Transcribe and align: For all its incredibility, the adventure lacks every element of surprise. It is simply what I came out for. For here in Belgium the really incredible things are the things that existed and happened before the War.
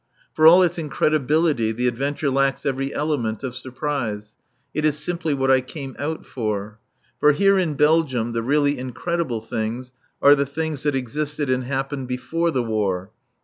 For 0.33 0.47
all 0.47 0.63
its 0.63 0.79
incredibility, 0.79 1.71
the 1.71 1.85
adventure 1.85 2.31
lacks 2.31 2.65
every 2.65 2.91
element 2.91 3.43
of 3.43 3.55
surprise. 3.55 4.33
It 4.73 4.83
is 4.83 4.97
simply 4.97 5.35
what 5.35 5.51
I 5.51 5.61
came 5.61 5.95
out 5.99 6.25
for. 6.25 6.79
For 7.19 7.33
here 7.33 7.59
in 7.59 7.75
Belgium 7.75 8.31
the 8.31 8.41
really 8.41 8.79
incredible 8.79 9.41
things 9.41 9.93
are 10.19 10.33
the 10.33 10.47
things 10.47 10.81
that 10.81 10.95
existed 10.95 11.51
and 11.51 11.65
happened 11.65 12.07
before 12.07 12.49
the 12.49 12.63
War. 12.63 13.11